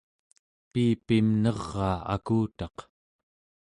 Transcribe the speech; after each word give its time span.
piipim 0.71 1.27
neraa 1.43 1.95
akutaq 2.15 2.77